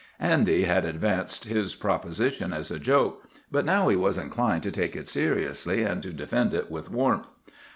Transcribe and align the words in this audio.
Andy 0.19 0.63
had 0.63 0.83
advanced 0.83 1.45
his 1.45 1.75
proposition 1.75 2.53
as 2.53 2.71
a 2.71 2.79
joke, 2.79 3.21
but 3.51 3.65
now 3.65 3.87
he 3.87 3.95
was 3.95 4.17
inclined 4.17 4.63
to 4.63 4.71
take 4.71 4.95
it 4.95 5.07
seriously 5.07 5.83
and 5.83 6.01
to 6.01 6.11
defend 6.11 6.55
it 6.55 6.71
with 6.71 6.89
warmth. 6.89 7.31